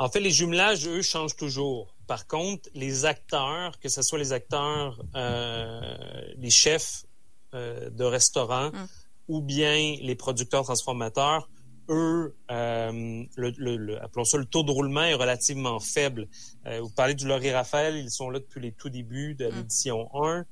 En 0.00 0.08
fait, 0.08 0.20
les 0.20 0.30
jumelages, 0.30 0.88
eux, 0.88 1.02
changent 1.02 1.36
toujours. 1.36 1.94
Par 2.06 2.26
contre, 2.26 2.70
les 2.74 3.04
acteurs, 3.04 3.78
que 3.80 3.90
ce 3.90 4.00
soit 4.00 4.18
les 4.18 4.32
acteurs, 4.32 4.98
euh, 5.14 5.80
les 6.38 6.48
chefs 6.48 7.04
euh, 7.52 7.90
de 7.90 8.04
restaurants 8.04 8.68
hum. 8.68 8.88
ou 9.28 9.42
bien 9.42 9.96
les 10.00 10.14
producteurs 10.14 10.64
transformateurs, 10.64 11.50
eux, 11.90 12.34
euh, 12.50 13.24
le, 13.36 14.02
appelons 14.02 14.24
ça 14.24 14.38
le 14.38 14.46
taux 14.46 14.62
de 14.62 14.70
roulement 14.70 15.02
est 15.02 15.14
relativement 15.14 15.80
faible. 15.80 16.28
vous 16.64 16.90
parlez 16.90 17.14
du 17.14 17.26
Laurie 17.26 17.52
Raphaël, 17.52 17.96
ils 17.96 18.10
sont 18.10 18.30
là 18.30 18.38
depuis 18.38 18.60
les 18.60 18.72
tout 18.72 18.88
débuts 18.88 19.34
de 19.34 19.46
hum. 19.46 19.54
l'édition 19.54 20.08
1. 20.14 20.46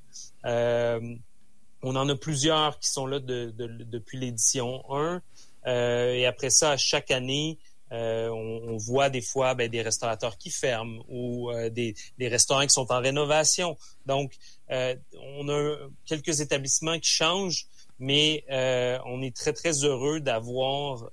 On 1.81 1.95
en 1.95 2.09
a 2.09 2.15
plusieurs 2.15 2.79
qui 2.79 2.89
sont 2.89 3.05
là 3.05 3.19
depuis 3.19 4.17
l'édition 4.17 4.83
1. 4.91 5.21
Euh, 5.67 6.13
et 6.13 6.25
après 6.25 6.49
ça, 6.49 6.77
chaque 6.77 7.11
année, 7.11 7.57
euh, 7.91 8.29
on, 8.29 8.77
voit 8.77 9.09
des 9.09 9.21
fois 9.21 9.55
ben, 9.55 9.69
des 9.69 9.81
restaurateurs 9.81 10.37
qui 10.37 10.51
ferment 10.51 11.03
ou 11.07 11.49
euh, 11.49 11.69
des, 11.69 11.95
restaurants 12.19 12.63
qui 12.63 12.69
sont 12.69 12.91
en 12.91 12.99
rénovation. 12.99 13.77
Donc, 14.05 14.33
on 14.69 15.49
a 15.49 15.75
quelques 16.05 16.41
établissements 16.41 16.99
qui 16.99 17.09
changent, 17.09 17.65
mais 17.97 18.43
on 19.05 19.21
est 19.21 19.35
très, 19.35 19.53
très 19.53 19.83
heureux 19.83 20.19
d'avoir 20.19 21.09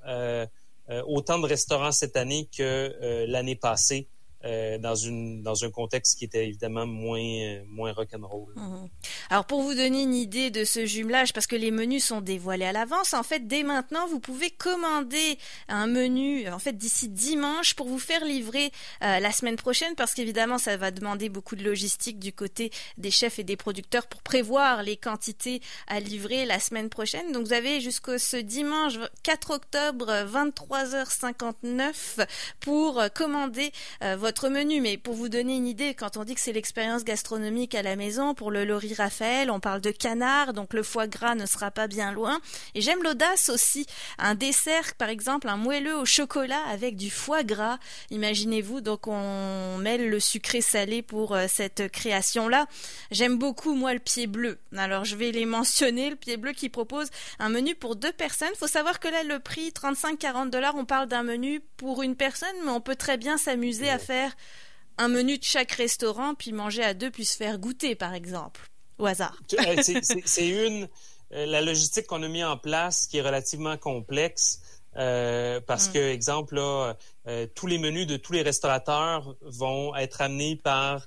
autant 1.06 1.38
de 1.38 1.46
restaurants 1.46 1.92
cette 1.92 2.16
année 2.16 2.49
que 2.56 3.25
l'année 3.26 3.56
passée. 3.56 4.08
Euh, 4.47 4.79
dans 4.79 4.95
une 4.95 5.43
dans 5.43 5.65
un 5.65 5.71
contexte 5.71 6.19
qui 6.19 6.25
était 6.25 6.47
évidemment 6.47 6.87
moins 6.87 7.19
euh, 7.19 7.65
moins 7.69 7.93
rock'n'roll. 7.93 8.53
Mhm. 8.55 8.88
Alors 9.29 9.45
pour 9.45 9.62
vous 9.62 9.75
donner 9.75 10.03
une 10.03 10.15
idée 10.15 10.50
de 10.50 10.62
ce 10.65 10.87
jumelage, 10.87 11.33
parce 11.33 11.49
que 11.49 11.57
les 11.57 11.73
menus 11.73 12.05
sont 12.05 12.21
dévoilés 12.21 12.67
à 12.67 12.73
l'avance, 12.73 13.12
en 13.12 13.25
fait 13.25 13.49
dès 13.49 13.65
maintenant 13.65 14.07
vous 14.07 14.21
pouvez 14.21 14.50
commander 14.50 15.38
un 15.69 15.88
menu 15.88 16.49
en 16.49 16.61
fait 16.61 16.75
d'ici 16.75 17.09
dimanche 17.09 17.75
pour 17.75 17.88
vous 17.88 17.99
faire 17.99 18.25
livrer 18.25 18.71
euh, 19.03 19.19
la 19.19 19.33
semaine 19.33 19.57
prochaine, 19.57 19.95
parce 19.97 20.15
qu'évidemment 20.15 20.59
ça 20.59 20.76
va 20.76 20.93
demander 20.93 21.29
beaucoup 21.29 21.57
de 21.57 21.65
logistique 21.65 22.21
du 22.21 22.33
côté 22.33 22.71
des 22.99 23.11
chefs 23.11 23.41
et 23.41 23.45
des 23.45 23.57
producteurs 23.57 24.07
pour 24.07 24.23
prévoir 24.23 24.85
les 24.85 24.97
quantités 24.97 25.61
à 25.88 25.99
livrer 25.99 26.45
la 26.47 26.61
semaine 26.61 26.88
prochaine. 26.88 27.33
Donc 27.33 27.47
vous 27.47 27.53
avez 27.53 27.81
jusqu'au 27.81 28.19
ce 28.19 28.37
dimanche 28.37 28.95
4 29.25 29.50
octobre 29.50 30.07
23h59 30.31 32.26
pour 32.61 33.03
commander 33.15 33.73
votre 34.17 34.36
menu, 34.45 34.81
mais 34.81 34.99
pour 34.99 35.14
vous 35.14 35.28
donner 35.28 35.57
une 35.57 35.66
idée, 35.66 35.95
quand 35.95 36.16
on 36.16 36.25
dit 36.25 36.35
que 36.35 36.40
c'est 36.40 36.52
l'expérience 36.52 37.05
gastronomique 37.05 37.75
à 37.75 37.83
la 37.83 37.97
maison, 37.97 38.35
pour 38.35 38.50
le 38.50 38.64
Lori 38.64 38.95
Raphaël, 38.95 39.50
on 39.50 39.61
parle 39.61 39.81
de 39.81 39.90
canard, 39.90 40.52
donc 40.52 40.75
le 40.75 40.83
foie 40.83 41.07
gras 41.07 41.35
ne 41.35 41.47
sera 41.47 41.71
pas 41.71 41.87
bien 41.87 42.12
loin. 42.12 42.38
Et 42.75 42.83
j'aime 42.83 43.02
l'audace 43.02 43.49
aussi. 43.49 43.87
Un 44.19 44.35
dessert, 44.35 44.95
par 44.95 45.09
exemple, 45.09 45.49
un 45.49 45.57
moelleux 45.57 45.97
au 45.97 46.05
chocolat 46.05 46.62
avec 46.71 46.97
du 46.97 47.11
foie 47.11 47.43
gras. 47.43 47.78
Imaginez-vous, 48.11 48.83
donc 48.83 49.07
on 49.07 49.78
mêle 49.78 50.09
le 50.09 50.21
sucré 50.21 50.61
salé 50.61 51.02
pour 51.02 51.35
euh, 51.35 51.47
cette 51.49 51.90
création-là. 51.90 52.66
J'aime 53.11 53.38
beaucoup, 53.38 53.75
moi, 53.75 53.95
le 53.95 54.00
pied 54.00 54.26
bleu. 54.26 54.59
Alors 54.76 55.05
je 55.05 55.16
vais 55.16 55.33
les 55.33 55.47
mentionner, 55.47 56.11
le 56.11 56.16
pied 56.16 56.37
bleu 56.37 56.52
qui 56.52 56.69
propose 56.69 57.09
un 57.38 57.49
menu 57.49 57.75
pour 57.75 57.97
deux 57.97 58.12
personnes. 58.12 58.55
Faut 58.59 58.66
savoir 58.66 59.00
que 59.00 59.09
là, 59.09 59.23
le 59.23 59.38
prix 59.38 59.71
35-40 59.71 60.50
dollars, 60.50 60.75
on 60.76 60.85
parle 60.85 61.09
d'un 61.09 61.23
menu 61.23 61.61
pour 61.78 62.02
une 62.02 62.16
personne, 62.16 62.55
mais 62.64 62.71
on 62.71 62.81
peut 62.81 62.97
très 62.97 63.16
bien 63.16 63.38
s'amuser 63.38 63.88
à 63.88 63.99
faire 63.99 64.25
un 64.99 65.09
menu 65.09 65.38
de 65.38 65.45
chaque 65.45 65.73
restaurant, 65.73 66.35
puis 66.35 66.52
manger 66.52 66.83
à 66.83 66.95
deux, 66.95 67.11
puis 67.11 67.25
se 67.25 67.37
faire 67.37 67.59
goûter, 67.59 67.95
par 67.95 68.14
exemple, 68.14 68.71
au 68.99 69.06
hasard. 69.06 69.37
Euh, 69.59 69.76
c'est 69.83 70.49
une 70.49 70.88
euh, 71.33 71.47
la 71.47 71.61
logistique 71.61 72.06
qu'on 72.06 72.23
a 72.23 72.28
mis 72.28 72.45
en 72.45 72.56
place 72.56 73.06
qui 73.06 73.18
est 73.18 73.23
relativement 73.23 73.76
complexe. 73.76 74.61
Euh, 74.97 75.61
parce 75.66 75.88
mm. 75.88 75.92
que, 75.92 75.99
exemple, 75.99 76.95
tous 77.54 77.66
les 77.66 77.78
menus 77.78 78.06
de 78.06 78.16
tous 78.16 78.33
les 78.33 78.42
restaurateurs 78.42 79.37
vont 79.42 79.95
être 79.95 80.21
amenés 80.23 80.56
par 80.56 81.06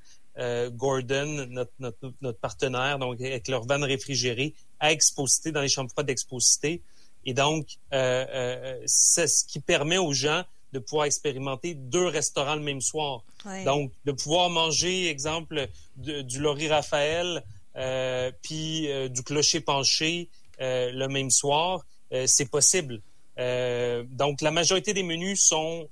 Gordon, 0.72 1.48
notre, 1.50 1.72
notre, 1.80 2.14
notre, 2.22 2.40
partenaire, 2.40 3.00
donc 3.00 3.20
avec 3.20 3.48
leur 3.48 3.66
van 3.66 3.82
réfrigérée, 3.82 4.54
à 4.80 4.92
Exposité, 4.92 5.52
dans 5.52 5.60
les 5.60 5.68
chambres 5.68 5.90
froides 5.90 6.06
d'Exposité. 6.06 6.84
Et 7.26 7.34
donc, 7.34 7.66
c'est 7.92 9.28
ce 9.28 9.44
qui 9.46 9.60
permet 9.60 9.98
aux 9.98 10.14
gens 10.14 10.44
de 10.74 10.80
pouvoir 10.80 11.06
expérimenter 11.06 11.74
deux 11.74 12.06
restaurants 12.06 12.56
le 12.56 12.62
même 12.62 12.82
soir. 12.82 13.24
Donc, 13.66 13.92
de 14.06 14.12
pouvoir 14.12 14.50
manger, 14.50 15.08
exemple, 15.08 15.68
du 15.96 16.40
Laurie 16.40 16.68
Raphaël, 16.68 17.44
euh, 17.76 18.32
puis 18.42 18.92
euh, 18.92 19.08
du 19.08 19.24
clocher 19.24 19.62
penché 19.62 20.30
euh, 20.60 20.92
le 20.92 21.08
même 21.08 21.30
soir, 21.32 21.86
c'est 22.26 22.50
possible. 22.50 23.02
donc, 23.38 24.42
la 24.42 24.52
majorité 24.52 24.94
des 24.94 25.04
menus 25.04 25.42
sont 25.42 25.88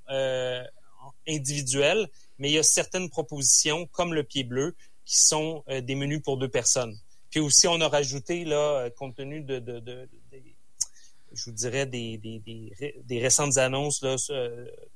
individuels, 1.28 2.08
mais 2.38 2.50
il 2.50 2.54
y 2.54 2.58
a 2.58 2.64
certaines 2.64 3.08
propositions, 3.08 3.86
comme 3.86 4.12
le 4.12 4.24
pied 4.24 4.42
bleu, 4.42 4.74
qui 5.04 5.20
sont 5.20 5.62
des 5.68 5.94
menus 5.94 6.20
pour 6.22 6.36
deux 6.36 6.48
personnes. 6.48 6.98
Puis 7.30 7.38
aussi, 7.38 7.68
on 7.68 7.80
a 7.80 7.88
rajouté, 7.88 8.44
là, 8.44 8.90
compte 8.90 9.14
tenu 9.14 9.42
de, 9.42 9.60
de, 9.60 9.78
de, 9.78 10.08
je 11.32 11.44
vous 11.44 11.52
dirais, 11.52 11.86
des, 11.86 12.18
des, 12.18 12.40
des, 13.04 13.20
récentes 13.20 13.58
annonces 13.58 14.02
là, 14.02 14.16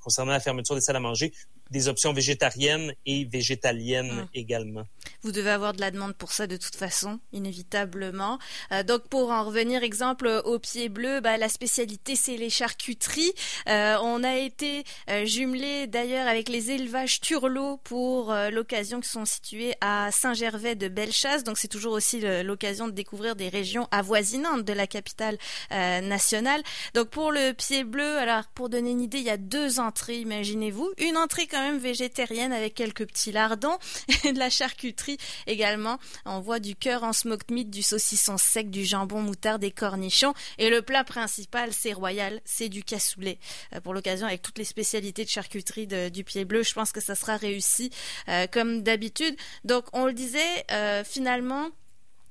concernant 0.01 0.33
la 0.33 0.41
fermeture 0.41 0.75
des 0.75 0.81
salles 0.81 0.97
à 0.97 1.01
manger, 1.01 1.33
des 1.73 1.89
options 1.89 2.13
végétariennes 2.13 2.93
et 3.07 3.25
végétaliennes 3.25 4.11
hum. 4.11 4.29
également. 4.35 4.85
Vous 5.23 5.33
devez 5.33 5.51
avoir 5.51 5.73
de 5.73 5.81
la 5.81 5.91
demande 5.91 6.15
pour 6.15 6.33
ça 6.33 6.47
de 6.47 6.57
toute 6.57 6.77
façon, 6.77 7.21
inévitablement. 7.33 8.39
Euh, 8.73 8.83
donc 8.83 9.09
pour 9.09 9.31
en 9.31 9.45
revenir, 9.45 9.83
exemple 9.83 10.43
au 10.45 10.59
pied 10.59 10.89
bleu, 10.89 11.21
bah, 11.21 11.37
la 11.37 11.49
spécialité 11.49 12.17
c'est 12.17 12.37
les 12.37 12.51
charcuteries. 12.51 13.33
Euh, 13.69 13.97
on 14.03 14.23
a 14.25 14.37
été 14.37 14.85
euh, 15.11 15.25
jumelé 15.25 15.87
d'ailleurs 15.87 16.29
avec 16.29 16.49
les 16.49 16.71
élevages 16.71 17.21
Turlot 17.21 17.79
pour 17.85 18.35
l'occasion 18.51 19.01
qui 19.01 19.09
sont 19.09 19.25
situés 19.25 19.75
à 19.81 20.11
Saint-Gervais 20.13 20.75
de 20.75 20.89
Bellechasse. 20.89 21.45
Donc 21.45 21.57
c'est 21.57 21.69
toujours 21.69 21.93
aussi 21.93 22.21
l'occasion 22.43 22.87
de 22.87 22.93
découvrir 22.93 23.37
des 23.37 23.49
régions 23.49 23.89
avoisinantes 23.91 24.65
de 24.65 24.73
la 24.73 24.87
capitale 24.87 25.39
nationale. 25.71 26.63
Donc 26.95 27.09
pour 27.09 27.33
le 27.33 27.53
pied 27.53 27.85
bleu, 27.85 28.19
alors 28.19 28.45
pour 28.55 28.69
donner 28.69 28.91
une 28.91 29.01
idée, 29.01 29.19
il 29.19 29.25
y 29.25 29.31
a 29.31 29.37
deux 29.37 29.81
entrées, 29.81 30.19
imaginez-vous. 30.19 30.93
Une 30.99 31.17
entrée 31.17 31.47
quand 31.47 31.62
même 31.63 31.79
végétarienne 31.79 32.53
avec 32.53 32.75
quelques 32.75 33.07
petits 33.07 33.33
lardons 33.33 33.79
et 34.25 34.33
de 34.33 34.39
la 34.39 34.51
charcuterie 34.51 35.19
également. 35.47 35.99
On 36.25 36.41
voit 36.41 36.61
du 36.61 36.77
cœur 36.77 37.05
en 37.05 37.13
smoked 37.13 37.51
meat, 37.51 37.71
du 37.71 37.83
saucisson 37.83 38.37
sec, 38.39 38.71
du 38.71 38.85
jambon 38.85 39.21
moutarde, 39.21 39.61
des 39.61 39.71
cornichons. 39.71 40.35
Et 40.59 40.71
le 40.71 40.83
plat 40.83 41.05
principal, 41.05 41.73
c'est 41.73 41.93
royal, 41.93 42.41
c'est 42.45 42.69
du 42.69 42.85
cassoulet. 42.85 43.39
Euh, 43.75 43.81
pour 43.81 43.95
l'occasion, 43.95 44.27
avec 44.27 44.43
toutes 44.43 44.59
les 44.59 44.65
spécialités 44.65 45.25
de 45.25 45.31
charcuterie 45.31 45.87
du 45.87 46.25
pied 46.25 46.45
bleu, 46.45 46.63
je 46.63 46.75
pense 46.75 46.93
que 46.93 47.01
ça 47.01 47.15
sera 47.15 47.37
réussi 47.37 47.91
euh, 48.29 48.47
comme 48.47 48.83
d'habitude. 48.83 49.37
Donc 49.65 49.85
on 49.93 50.07
le 50.07 50.13
disait, 50.13 50.65
euh, 50.71 51.05
finalement, 51.05 51.69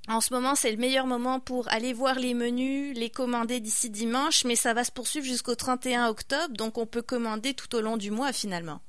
en 0.08 0.20
ce 0.20 0.34
moment, 0.34 0.56
c'est 0.56 0.72
le 0.72 0.78
meilleur 0.78 1.06
moment 1.06 1.40
pour 1.40 1.68
aller 1.72 1.94
voir 1.94 2.20
les 2.20 2.34
menus, 2.34 2.98
les 2.98 3.10
commander 3.10 3.60
d'ici 3.60 3.90
dimanche, 3.90 4.46
mais 4.46 4.56
ça 4.56 4.74
va 4.74 4.84
se 4.84 4.92
poursuivre 4.92 5.26
jusqu'au 5.26 5.56
31 5.56 6.08
octobre, 6.08 6.56
donc 6.56 6.78
on 6.78 6.88
peut 6.88 7.04
commander 7.04 7.54
tout 7.54 7.74
au 7.76 7.82
long 7.82 7.98
du 7.98 8.10
mois 8.10 8.34
finalement. 8.34 8.82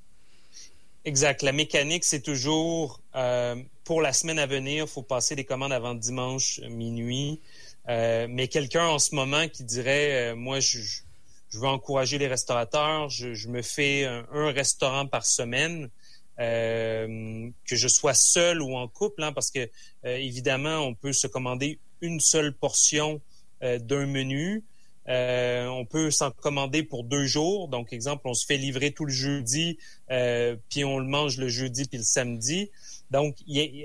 Exact. 1.05 1.43
La 1.43 1.51
mécanique, 1.51 2.05
c'est 2.05 2.21
toujours 2.21 3.01
euh, 3.17 3.57
pour 3.83 4.01
la 4.03 4.13
semaine 4.13 4.39
à 4.39 4.47
venir, 4.47 4.85
il 4.85 4.89
faut 4.89 5.03
passer 5.03 5.35
des 5.35 5.45
commandes 5.45 5.73
avant 5.73 5.95
dimanche 5.95 6.61
minuit. 6.71 7.41
Euh, 7.89 8.29
mais 8.31 8.47
quelqu'un 8.47 8.87
en 8.87 9.01
ce 9.01 9.17
moment 9.17 9.49
qui 9.49 9.65
dirait, 9.65 10.31
euh, 10.31 10.37
moi, 10.37 10.61
je, 10.61 10.79
je, 10.79 11.59
veux 11.59 11.67
encourager 11.67 12.19
les 12.19 12.29
restaurateurs, 12.29 13.09
je, 13.09 13.35
je 13.35 13.49
me 13.49 13.63
fais 13.63 14.05
un, 14.05 14.53
restaurant 14.53 15.07
par 15.07 15.27
semaine, 15.27 15.91
que 16.39 17.53
je 17.77 17.89
sois 17.89 18.15
seul 18.15 18.63
ou 18.63 18.77
en 18.77 18.89
couple, 18.89 19.23
hein, 19.23 19.33
parce 19.33 19.51
que 19.51 19.69
évidemment, 20.03 20.79
on 20.79 20.95
peut 20.95 21.13
se 21.13 21.29
commander 21.29 21.79
une 22.01 22.19
seule 22.21 22.53
portion 22.53 23.21
d'un 23.61 24.07
menu. 24.07 24.65
Euh, 25.09 25.67
on 25.67 25.85
peut 25.85 26.11
s'en 26.11 26.31
commander 26.31 26.83
pour 26.83 27.05
deux 27.05 27.27
jours. 27.27 27.69
Donc, 27.69 27.93
exemple, 27.93 28.23
on 28.27 28.35
se 28.35 28.47
fait 28.47 28.57
livrer 28.57 28.93
tout 28.93 29.05
le 29.05 29.13
jeudi, 29.13 29.79
euh, 30.11 30.57
puis 30.69 30.85
on 30.85 30.99
le 30.99 31.07
mange 31.07 31.39
le 31.39 31.49
jeudi 31.49 31.87
puis 31.87 31.99
le 31.99 32.05
samedi. 32.05 32.71
Donc, 33.11 33.37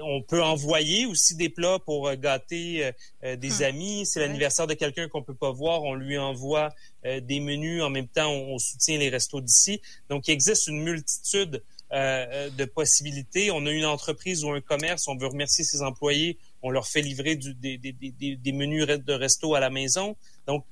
on 0.03 0.21
peut 0.21 0.41
envoyer 0.41 1.05
aussi 1.05 1.35
des 1.35 1.49
plats 1.49 1.79
pour 1.79 2.07
euh, 2.07 2.15
gâter 2.15 2.91
des 3.23 3.61
hum. 3.61 3.63
amis. 3.63 4.05
C'est 4.05 4.19
l'anniversaire 4.19 4.67
de 4.67 4.73
quelqu'un 4.73 5.07
qu'on 5.07 5.23
peut 5.23 5.35
pas 5.35 5.51
voir, 5.51 5.83
on 5.83 5.95
lui 5.95 6.17
envoie 6.17 6.73
des 7.03 7.39
menus. 7.39 7.81
En 7.81 7.89
même 7.89 8.07
temps, 8.07 8.31
on, 8.31 8.57
soutient 8.59 8.97
les 8.97 9.09
restos 9.09 9.41
d'ici. 9.41 9.81
Donc, 10.09 10.27
il 10.27 10.31
existe 10.31 10.67
une 10.67 10.81
multitude 10.81 11.63
de 11.91 12.65
possibilités. 12.65 13.49
On 13.51 13.65
a 13.65 13.71
une 13.71 13.85
entreprise 13.85 14.43
ou 14.43 14.51
un 14.51 14.61
commerce, 14.61 15.07
on 15.07 15.17
veut 15.17 15.27
remercier 15.27 15.63
ses 15.63 15.81
employés, 15.81 16.37
on 16.61 16.69
leur 16.69 16.87
fait 16.87 17.01
livrer 17.01 17.35
des, 17.35 17.77
des 17.77 18.51
menus 18.51 18.85
de 18.85 19.13
resto 19.13 19.55
à 19.55 19.59
la 19.59 19.69
maison. 19.69 20.15
Donc, 20.47 20.65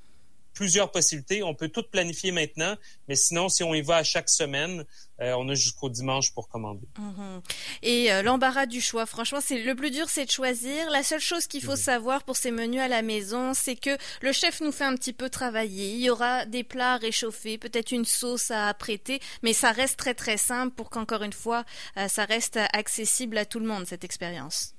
plusieurs 0.55 0.89
possibilités. 0.91 1.43
On 1.43 1.53
peut 1.53 1.69
tout 1.69 1.83
planifier 1.83 2.31
maintenant, 2.31 2.75
mais 3.07 3.15
sinon, 3.15 3.49
si 3.49 3.63
on 3.63 3.75
y 3.75 3.81
va 3.81 3.97
à 3.97 4.03
chaque 4.03 4.29
semaine, 4.29 4.85
euh, 5.21 5.33
on 5.37 5.47
a 5.49 5.53
jusqu'au 5.53 5.89
dimanche 5.89 6.33
pour 6.33 6.49
commander. 6.49 6.87
Mhm. 6.97 7.41
Et 7.83 8.11
euh, 8.11 8.23
l'embarras 8.23 8.65
du 8.65 8.81
choix, 8.81 9.05
franchement, 9.05 9.39
c'est 9.41 9.61
le 9.61 9.75
plus 9.75 9.91
dur, 9.91 10.09
c'est 10.09 10.25
de 10.25 10.31
choisir. 10.31 10.89
La 10.89 11.03
seule 11.03 11.21
chose 11.21 11.45
qu'il 11.45 11.61
faut 11.61 11.75
savoir 11.75 12.23
pour 12.23 12.35
ces 12.35 12.51
menus 12.51 12.81
à 12.81 12.87
la 12.87 13.01
maison, 13.01 13.53
c'est 13.53 13.75
que 13.75 13.97
le 14.21 14.31
chef 14.31 14.61
nous 14.61 14.71
fait 14.71 14.83
un 14.83 14.95
petit 14.95 15.13
peu 15.13 15.29
travailler. 15.29 15.91
Il 15.91 16.01
y 16.01 16.09
aura 16.09 16.45
des 16.45 16.63
plats 16.63 16.97
réchauffés, 16.97 17.57
peut-être 17.57 17.91
une 17.91 18.05
sauce 18.05 18.49
à 18.49 18.67
apprêter, 18.67 19.19
mais 19.43 19.53
ça 19.53 19.71
reste 19.71 19.97
très 19.97 20.15
très 20.15 20.37
simple 20.37 20.73
pour 20.73 20.89
qu'encore 20.89 21.23
une 21.23 21.33
fois, 21.33 21.63
euh, 21.97 22.07
ça 22.07 22.25
reste 22.25 22.57
accessible 22.73 23.37
à 23.37 23.45
tout 23.45 23.59
le 23.59 23.67
monde 23.67 23.85
cette 23.85 24.03
expérience. 24.03 24.74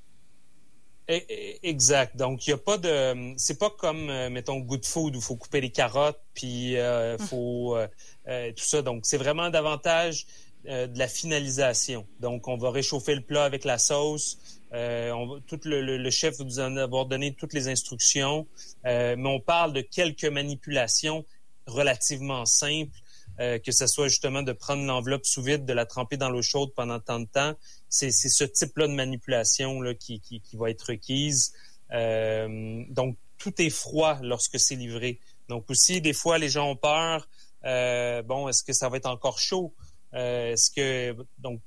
E, 1.09 1.19
e, 1.19 1.59
exact. 1.63 2.17
Donc, 2.17 2.47
il 2.47 2.51
y 2.51 2.53
a 2.53 2.59
pas 2.59 2.79
de. 2.79 3.35
C'est 3.37 3.59
pas 3.59 3.71
comme, 3.71 4.11
euh, 4.11 4.29
mettons, 4.29 4.59
Good 4.59 4.85
Food 4.85 5.15
où 5.15 5.19
il 5.19 5.23
faut 5.23 5.37
couper 5.37 5.61
les 5.61 5.71
carottes, 5.71 6.21
puis 6.35 6.77
euh, 6.77 7.17
hum. 7.17 7.27
faut 7.27 7.77
euh, 7.77 8.53
tout 8.53 8.65
ça. 8.65 8.83
Donc, 8.83 9.07
c'est 9.07 9.19
vraiment 9.19 9.51
davantage 9.51 10.27
de 10.65 10.99
la 10.99 11.07
finalisation. 11.07 12.05
Donc, 12.19 12.49
on 12.49 12.57
va 12.57 12.73
réchauffer 12.73 13.15
le 13.15 13.21
plat 13.21 13.45
avec 13.45 13.65
la 13.65 13.79
sauce. 13.79 14.37
on 14.73 15.41
tout 15.47 15.61
le, 15.65 16.11
chef 16.11 16.39
va 16.39 16.45
nous 16.45 16.59
en 16.59 16.77
avoir 16.77 17.07
donné 17.07 17.35
toutes 17.35 17.53
les 17.53 17.69
instructions, 17.69 18.49
mais 18.85 19.17
on 19.17 19.39
parle 19.39 19.73
de 19.73 19.81
quelques 19.81 20.25
manipulations 20.25 21.25
relativement 21.69 22.45
simples, 22.47 22.99
que 23.39 23.73
ce 23.73 23.87
soit 23.87 24.09
justement 24.09 24.43
de 24.43 24.53
prendre 24.53 24.85
l'enveloppe 24.85 25.27
sous 25.27 25.43
vide, 25.43 25.65
de 25.67 25.73
la 25.73 25.87
tremper 25.87 26.17
dans 26.17 26.31
l'eau 26.31 26.43
chaude 26.43 26.73
pendant 26.75 27.01
tant 27.01 27.21
de 27.21 27.27
temps, 27.27 27.55
c'est 27.89 28.11
ce 28.11 28.45
type-là 28.45 28.89
de 28.89 28.95
manipulation 28.95 29.81
là, 29.81 29.95
qui, 29.95 30.21
qui, 30.21 30.57
va 30.57 30.71
être 30.71 30.83
requise. 30.83 31.53
Euh, 31.93 32.85
donc, 32.89 33.17
tout 33.39 33.61
est 33.61 33.71
froid 33.71 34.19
lorsque 34.23 34.59
c'est 34.59 34.75
livré. 34.75 35.21
Donc 35.49 35.71
aussi, 35.71 36.01
des 36.01 36.13
fois, 36.13 36.39
les 36.39 36.49
gens 36.49 36.71
ont 36.71 36.77
peur. 36.77 37.29
Euh, 37.65 38.23
bon, 38.23 38.49
est-ce 38.49 38.65
que 38.65 38.73
ça 38.73 38.89
va 38.89 38.97
être 38.97 39.07
encore 39.07 39.39
chaud? 39.39 39.75
Euh, 40.15 40.53
est-ce 40.53 40.71
que 40.71 41.17
donc 41.39 41.61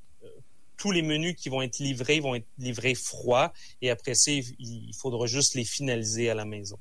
tous 0.77 0.91
les 0.91 1.01
menus 1.01 1.35
qui 1.35 1.49
vont 1.49 1.61
être 1.61 1.79
livrés 1.79 2.21
vont 2.21 2.35
être 2.35 2.47
livrés 2.57 2.95
froids 2.95 3.51
et 3.81 3.89
après 3.89 4.15
ça, 4.15 4.31
il 4.31 4.93
faudra 4.97 5.27
juste 5.27 5.53
les 5.55 5.65
finaliser 5.65 6.29
à 6.29 6.35
la 6.35 6.45
maison. 6.45 6.79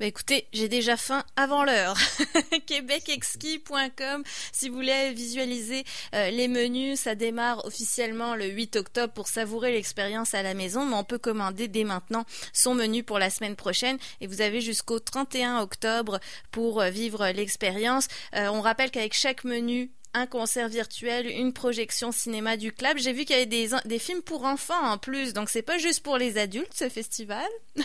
Bah 0.00 0.06
écoutez, 0.06 0.46
j'ai 0.52 0.68
déjà 0.68 0.96
faim 0.96 1.24
avant 1.34 1.64
l'heure. 1.64 1.96
québecexki.com 2.66 4.22
si 4.52 4.68
vous 4.68 4.76
voulez 4.76 5.12
visualiser 5.12 5.82
euh, 6.14 6.30
les 6.30 6.46
menus, 6.46 7.00
ça 7.00 7.16
démarre 7.16 7.64
officiellement 7.64 8.36
le 8.36 8.46
8 8.46 8.76
octobre 8.76 9.12
pour 9.12 9.26
savourer 9.26 9.72
l'expérience 9.72 10.34
à 10.34 10.44
la 10.44 10.54
maison, 10.54 10.86
mais 10.86 10.94
on 10.94 11.02
peut 11.02 11.18
commander 11.18 11.66
dès 11.66 11.82
maintenant 11.82 12.24
son 12.52 12.74
menu 12.74 13.02
pour 13.02 13.18
la 13.18 13.28
semaine 13.28 13.56
prochaine 13.56 13.98
et 14.20 14.28
vous 14.28 14.40
avez 14.40 14.60
jusqu'au 14.60 15.00
31 15.00 15.58
octobre 15.62 16.20
pour 16.52 16.80
euh, 16.80 16.90
vivre 16.90 17.26
l'expérience. 17.30 18.06
Euh, 18.36 18.46
on 18.52 18.60
rappelle 18.60 18.92
qu'avec 18.92 19.14
chaque 19.14 19.42
menu, 19.42 19.90
un 20.14 20.26
concert 20.26 20.68
virtuel, 20.68 21.26
une 21.26 21.52
projection 21.52 22.12
cinéma 22.12 22.56
du 22.56 22.72
club. 22.72 22.98
J'ai 22.98 23.12
vu 23.12 23.24
qu'il 23.24 23.34
y 23.34 23.38
avait 23.40 23.46
des, 23.46 23.70
des 23.84 23.98
films 23.98 24.22
pour 24.22 24.44
enfants 24.44 24.92
en 24.92 24.96
plus, 24.96 25.32
donc 25.32 25.50
c'est 25.50 25.62
pas 25.62 25.78
juste 25.78 26.04
pour 26.04 26.18
les 26.18 26.38
adultes 26.38 26.72
ce 26.72 26.88
festival. 26.88 27.48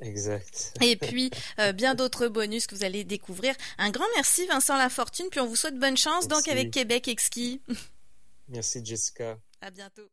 Exact. 0.00 0.74
Et 0.80 0.96
puis, 0.96 1.30
euh, 1.58 1.72
bien 1.72 1.94
d'autres 1.94 2.28
bonus 2.28 2.66
que 2.66 2.74
vous 2.74 2.84
allez 2.84 3.04
découvrir. 3.04 3.54
Un 3.78 3.90
grand 3.90 4.06
merci, 4.14 4.46
Vincent 4.46 4.76
Lafortune. 4.76 5.26
Puis 5.30 5.40
on 5.40 5.46
vous 5.46 5.56
souhaite 5.56 5.78
bonne 5.78 5.96
chance 5.96 6.28
donc 6.28 6.48
avec 6.48 6.70
Québec 6.70 7.08
Exquis. 7.08 7.62
Merci, 8.48 8.84
Jessica. 8.84 9.38
À 9.60 9.70
bientôt. 9.70 10.10